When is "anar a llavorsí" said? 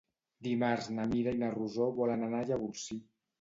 2.29-2.99